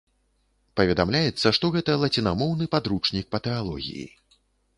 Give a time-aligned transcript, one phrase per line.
[0.79, 4.09] Паведамляецца, што гэта лацінамоўны падручнік па тэалогіі.